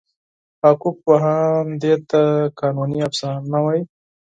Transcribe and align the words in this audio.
حقوقپوهان 0.63 1.65
دې 1.81 1.93
ته 2.09 2.21
قانوني 2.59 2.99
افسانه 3.07 3.59
وایي. 3.65 3.83